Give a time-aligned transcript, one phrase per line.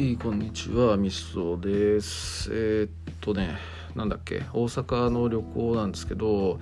[0.00, 2.48] いこんにちはみそです。
[2.50, 3.58] えー、っとね
[3.94, 6.58] なんだっけ大阪の旅行なんですけど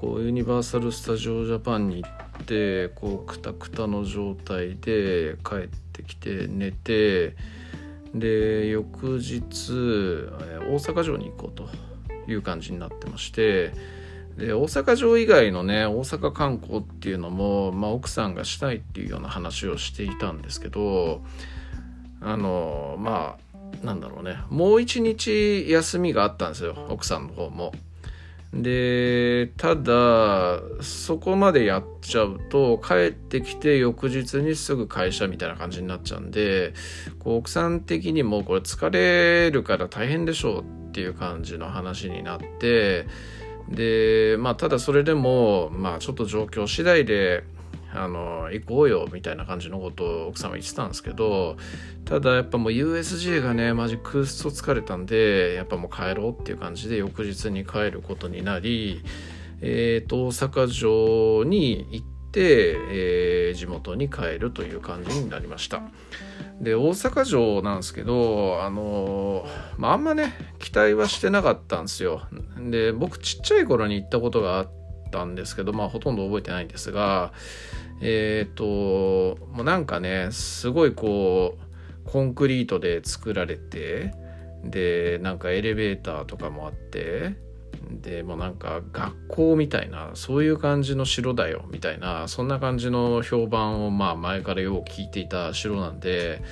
[0.00, 7.36] こうユニバーサル・スタジオ・ジャパンに行ってこうクタクタの状態で帰ってきて寝て
[8.12, 11.68] で翌日大阪城に行こうと
[12.28, 13.72] いう感じになってまして
[14.36, 21.22] で大阪城以外のね大阪観光っていうのも、まあ、奥さんがしたいっていうような話をしていたんですけど
[22.26, 23.36] あのま
[23.82, 27.72] あなんだろうねもう一日休みがあったんですよ奥さんの方も。
[28.52, 36.72] でただそこまでやっちゃうと帰ってきて翌日にすぐ会社みたいな感じになっちゃうんで
[37.18, 43.06] こう奥さん的にもこれ疲れるから大変でしょうっていう感じの話になって
[43.68, 47.44] でまあただそれでもまあちょっと状況次第で
[47.96, 51.56] あの行こうよみたいな感じのことを奥さんは言ってたんですけど
[52.04, 59.02] ただやっぱもう USJ がねマジクっそ疲れたんでやっぱもう帰ろうっていう感じで翌日に帰ることになり
[59.60, 65.82] えーと、大阪城に行って、えー、地元に帰るという感じになりました。
[66.60, 72.22] で大阪城なんですけどあのまあ、あんまね期待はしてなかったんですよ。
[72.70, 74.70] で僕ちっちゃい頃に行ったことがあっ
[75.10, 77.32] たんですけどまあほとんど覚えてないんですが
[78.00, 84.14] えっ、ー、ともうなんかねすごいこうコンクリートで作られて
[84.64, 87.36] でなんかエレベーターとかもあって
[87.90, 96.42] でもうなんか学校みたいなそういう感じの城だよみたいなそんな感じの評判をまあ前からよう聞いていた城なんで、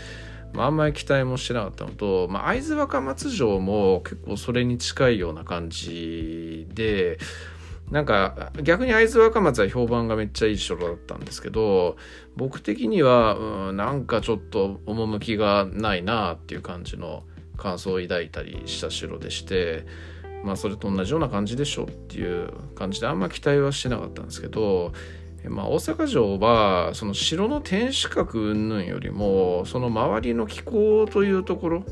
[0.52, 7.18] まあ、あんまり期待もしてなかったのと、まあ、会津若松城も結構それに近いような感じで
[7.90, 11.96] なんか逆に会津若松は評判がめっちゃいい城だったんですけど
[12.36, 13.34] 僕的には、
[13.68, 17.24] うん、なんかちょっと趣がないなっていう感じの
[17.56, 19.86] 感想を抱いたりした城でして
[20.44, 24.92] まあそれと同じような感じでしょっていう感じであんま期待はしてなかったんですけど
[25.48, 31.84] まあ、大阪城はその城の天守閣云々よりもその周りの気候というところ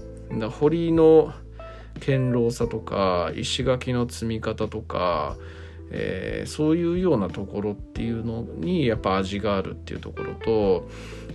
[0.50, 1.34] 堀の
[2.00, 5.36] 堅牢さとか石垣の積み方とか
[5.94, 10.88] えー、そういうようなところっていうのにやっぱ味があるっていうところと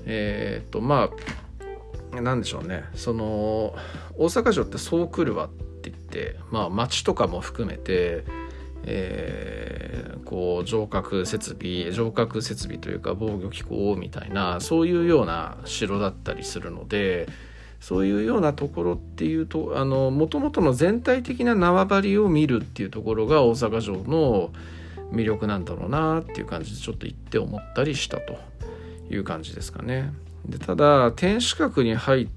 [0.05, 1.09] えっ、とま
[2.11, 2.85] あなんでしょうね。
[2.95, 3.75] その
[4.17, 5.49] 大阪城ってそう来るわっ
[5.81, 8.23] て言ってまあ町とかも含めて
[8.89, 17.27] えー、こう城郭設備城郭設備というか防御機構みたいなそういうような城だったりするので
[17.79, 24.51] そういうようなところっていうとあの元々の全体的な縄張りを見るっていうところが大阪城の
[25.11, 28.37] 魅力なんだろうなっていう感じでちょっと言って思ったりしたと
[29.09, 30.11] いう感じですかね。
[30.45, 32.27] でただ天守閣に入っ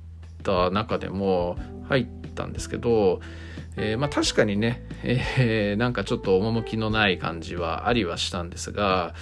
[0.42, 1.58] た中でも
[1.88, 3.20] 入ったんですけど、
[3.76, 9.14] えー、まあ確かにね、えー、なんかちょっと趣のない感じはありはしたんですが、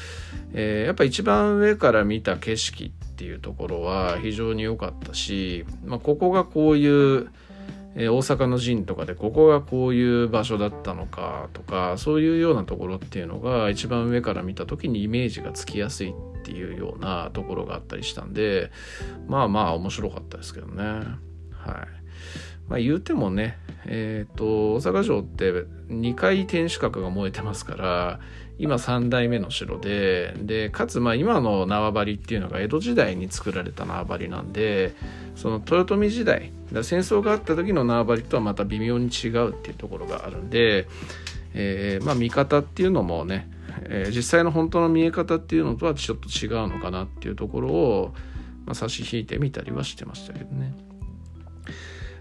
[0.53, 7.29] えー、やっぱ一番上から見た景色ってていうところは非常に良かったし、まあ、ここがこういう、
[7.97, 18.71] えー、大阪の陣とかでここがこういう場所だったのかとかそういうようなところっていうのが一番上から見た時にイメージがつきやすいっていうようなところがあったりしたんで
[19.27, 20.85] まあまあ面白かったですけどね。
[20.85, 21.99] はい。
[22.69, 25.53] まあ言うてもねえっ、ー、と大阪城って
[25.89, 28.21] 2回天守閣が燃えてますから
[28.59, 34.95] 今3代目の城ででかつまあ今の縄張りっていうのが江戸時代に作られた縄張りなんで
[35.37, 36.53] その豊臣時代
[36.83, 40.89] 戦争があった時の縄張りとはまた微妙に違うっていうところがあるんで、
[41.55, 43.49] えー、まあ見方っていうのもね、
[43.85, 48.15] えー、実際の本当の見え方っていうのとはちょっと違うのかなっていうところを、
[48.67, 50.88] まあ、差し引いてみたりはしてましたけどね。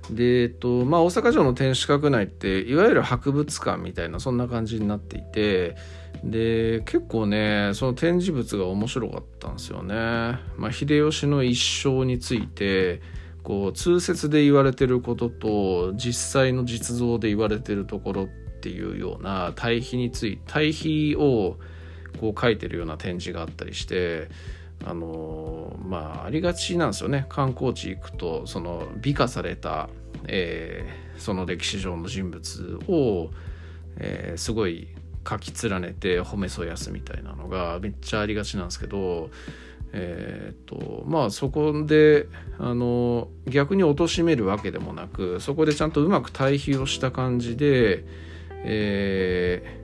[0.10, 5.76] で、えっとまあ、大阪城の天守閣内っていわゆる博物館みたいなそんな感じになっていて
[6.24, 9.94] で結構ねその展示物が面白かったんですよね。
[10.58, 13.02] まあ、秀吉の一生について
[13.44, 21.58] こう通説で言われてることと実際の実像で言われてるところっていうような対比について対比を
[22.20, 24.30] こう書いてるような展示があったりして
[24.86, 27.26] あのまあありがちなんですよね。
[27.30, 29.90] 観光地行くとその美化された、
[30.28, 33.30] えー、その歴史上の人物を、
[33.98, 34.88] えー、すごい
[35.28, 39.30] 書き連ねて褒めそやすみたいなのがめっちゃありがちなんですけど
[39.94, 42.28] えーとまあそこで
[42.60, 48.04] あの逆に貶めるわけでもなくそこでちゃんとうまく対比をした感じで、
[48.64, 49.82] え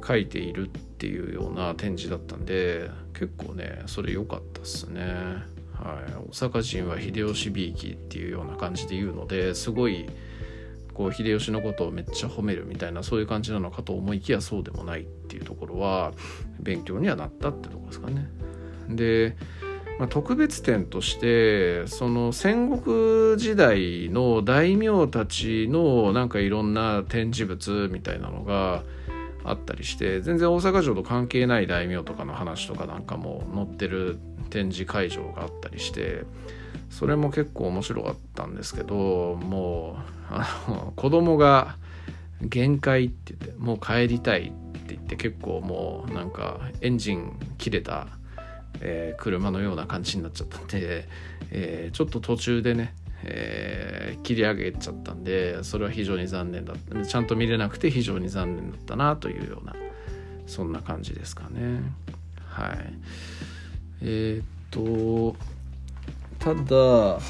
[0.00, 0.70] ー、書いている
[1.04, 5.02] っていうような展示だったんで結構ねそれ良かったっすね
[5.74, 10.06] はい、大阪人は秀吉びいきっていうような感じで言うのですごい
[10.94, 16.12] こう秀吉のことをめっちゃ褒めるみたいなそういう感じなのかと思いきやそうでもないっていうところは
[16.60, 18.28] 勉強にはなったってとこですかね。
[18.88, 19.36] で、
[19.98, 28.84] まあ、特別点としてその戦国時代の大名たちのなんかいろんな展示物みたいなのが
[29.44, 34.18] あったりして全然大阪城と関係ない大名とかの話とかなんかも載ってる
[34.50, 36.24] 展示会場があったりして
[36.90, 39.96] それも結構面白かったんですけども
[40.30, 41.76] うあの子供が
[42.40, 48.08] 限界って言ってもう帰りたいって言って結構もうなんかエンジン切れた、
[48.80, 51.08] えー、車のような感じになっちゃったんで、
[51.50, 52.94] えー、ちょっと途中でね
[53.24, 53.53] え、
[54.24, 57.06] 切り上げちゃったんでそれは非常に残念だった。
[57.06, 59.76] ちゃんと見れなくて非常に残念だったなというような
[60.46, 61.80] そんな感じですかね。
[62.48, 62.94] はい。
[64.02, 65.36] えー、っと
[66.40, 67.20] ただ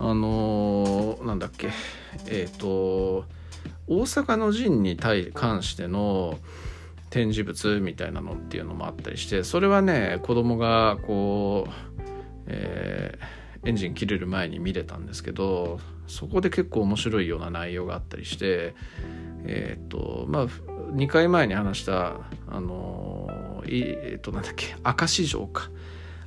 [0.00, 1.70] あのー、なんだっけ。
[2.26, 3.24] えっと
[3.86, 6.38] 大阪の陣に対関しての
[7.10, 12.02] 展示物みたいなのっていうのもあったりしてそれはね子供がこう、
[12.48, 18.74] えーエンジン切れる前に見れたんですけどそこで結構面白いような内容があったりして
[19.44, 22.16] えっ、とまあ2回前に話した
[22.48, 25.70] あのえっ、となんだっけ明石城か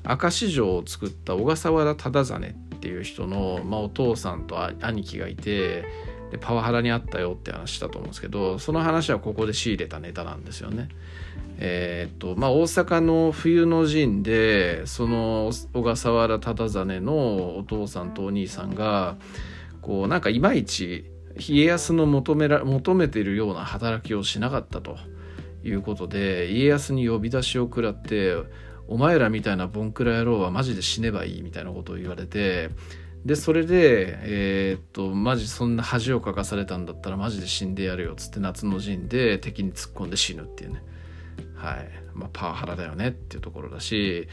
[0.07, 5.86] 明石城を作った小笠原忠真っていう人の、まあ、お父さんと兄貴がいて
[6.31, 10.89] でパワハラにあったよって話したと思うんですけどその話はここで仕入れたネタなんですよね。
[11.63, 19.18] えー、とまあ、大阪の冬の陣でその小笠原忠真のお父さんとお兄さんが
[19.81, 21.06] こうなんかいまいち
[21.38, 24.98] 家康の求めら求めているような働きをしなかったと
[25.63, 28.36] いうことで家康に呼び出しを食らって
[28.88, 32.69] 「お前らみたいなボンクラ野郎はマジで死ねばいい」みたいなことを言われて
[33.25, 40.83] でそれでえー、っとマジそんな恥をかかされたんだったらマジで死んでやるよっつって夏の陣で敵に突っ込んで死ぬっていうね。
[41.56, 42.01] はい。
[42.13, 44.28] まあ、パワハラだよねっていうところだし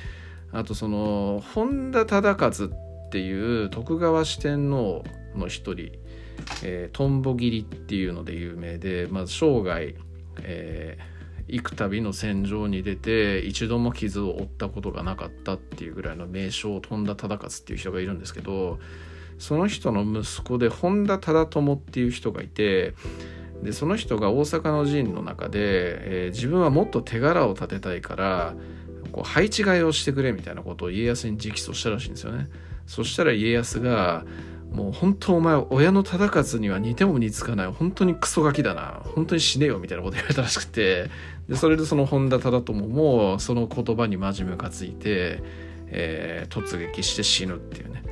[0.53, 5.05] あとその本田忠勝っていう徳川四天王
[5.39, 5.93] の一人、
[6.63, 9.95] えー、トンボ切りっていうので有名で、まあ、生涯、
[10.43, 18.79] えー、幾度の戦場に出て一度も傷を負ったことがなかったっていうぐらいの名将本田忠勝っていう人がいるんですけど
[19.39, 22.95] その人の息子で本田忠友っていう人がいて
[23.63, 28.55] でその人が大阪の陣の中で、えー、自分はもっと手柄を立てたいから
[29.11, 32.49] こう配置換えをしてくれみたいなことを家康に直訴したらしいんですよね。
[32.87, 34.25] そしたら家康が
[34.73, 41.11] もう本当お前親の忠勝には似ても似つかない本当にクソガキだな本当に死ねよみたいなこと言われたらしくて
[41.49, 45.43] でそれでその本田忠友もその言葉にマジムカついて、
[45.87, 48.03] えー、突撃して死ぬっていうね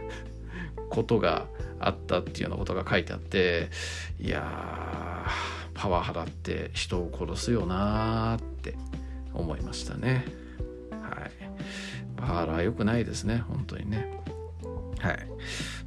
[0.88, 1.46] ことが
[1.78, 3.68] あったっていうようなことが書いてあって
[4.18, 5.26] いや
[5.74, 8.76] パワハラって人を殺すよなーって
[9.34, 10.24] 思いましたね。
[10.90, 11.30] はい。
[12.16, 14.10] パワハラ良くないですね本当にね。
[14.98, 15.18] はい。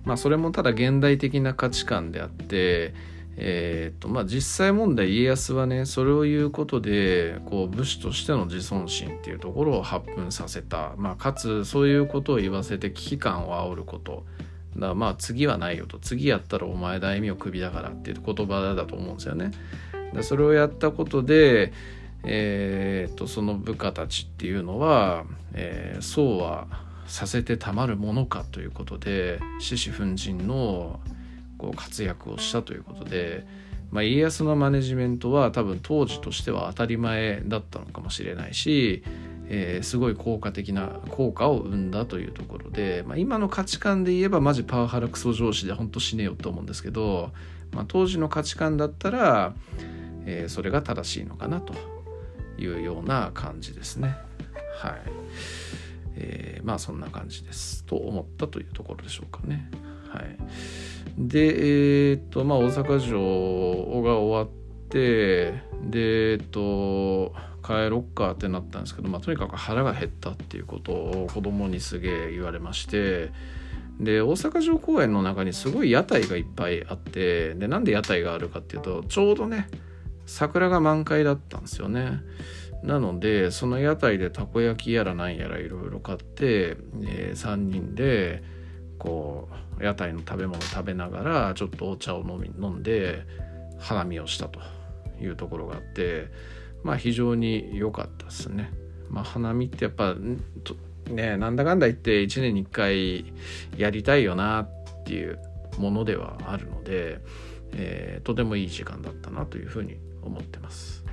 [0.05, 2.93] まあそれもただ現代的な価値観であって
[3.41, 14.25] えーとまあ、実際問題家康はねそれを言うことでこう武士としての自尊心っていうところを発奮させた、まあ、かつそういうことを言わせて危機感を煽ること。
[14.77, 15.99] だまあ次はないよと。
[15.99, 19.51] 次やったらお前大名首だからっていう言葉だと思うんですよね。
[20.13, 21.71] でそれをやったことで、
[22.25, 26.67] えー、とその部下たちっていうのは、えー、そうは
[27.09, 30.99] させてたまるものかということで獅子奮陣の
[31.57, 33.45] こう活躍をしたということで、
[33.91, 39.03] まあ、家康のマネジメントは多分当時としては当たり前だったのかもしれないし
[39.51, 47.31] えー、すごい効果的な効果を生んだというところで、まあ、今の価値観で言えばマジパワハラクソ上司で本当死ねよと思うんですけど、
[47.71, 49.55] まあ、当時の価値観だったら、
[50.25, 51.73] えー、それが正しいのかなと
[52.59, 54.15] いうような感じですね。
[54.77, 55.01] はい。
[56.69, 59.71] まあそんな感じですと思ったというところでしょうかね。
[60.07, 60.37] はい。
[61.17, 67.33] で、えっ、と、まあ大阪城が終わって、で、えっ、と、
[67.65, 73.31] 帰ろっかってなったんですけど、まあ、とにかく腹が減ったっていうことを子供にすげえ言われまして
[73.99, 79.67] で大阪城公園の中にすごい屋台がいっぱいあってでなんで屋台があるかっていうとちょうどね
[80.25, 82.21] 桜が満開だったんですよね。
[82.83, 88.41] なのでその屋台でたこ焼きやらなんやらいろいろ買って、えー、3人で
[88.97, 93.25] こう屋台の食べ物食べながらちょっとお茶を飲み飲んで
[93.79, 94.59] 花見をしたと
[95.21, 96.27] いうところがあって
[96.83, 98.71] まあ非常に良かったですね。
[99.09, 100.15] まあ、花見ってやっぱ
[101.09, 103.33] ねなんだかんだ言って1年に1回
[103.75, 105.39] やりたいよなっていう
[105.77, 107.19] ものではあるので、
[107.73, 111.08] えー、とてもいい時間だったなというふうに思ってます。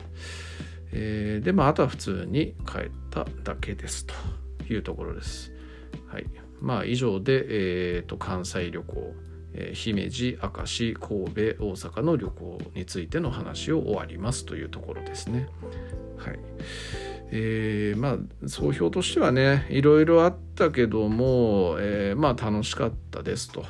[0.92, 4.14] えー、でまああとは普通に帰っただけですと
[4.72, 5.52] いうところです。
[6.08, 6.26] はい、
[6.60, 7.44] まあ以上で、
[7.96, 9.14] えーと、関西旅行、
[9.54, 15.48] えー、姫路明石神戸大阪の旅行についての話を終わりますというところですね。
[16.16, 16.38] はい
[17.30, 23.64] えー、まあ総評としてはねいろいろあったけども、えー、まあ楽しかったですと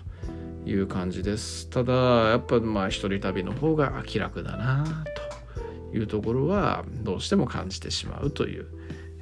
[0.66, 4.85] いう感じですただやっぱまあ一人旅の方が気楽だな
[5.16, 5.25] と
[5.96, 8.66] いうところはどうしても感じてしまうという、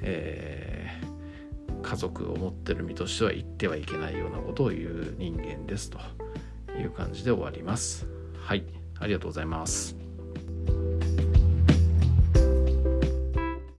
[0.01, 5.99] えー、家族を持ってる身としては言ってはいけないようなことを言う人間ですと
[6.77, 8.07] いう感じで終わります。
[8.37, 8.65] はい。
[8.99, 10.04] ありがとうございます。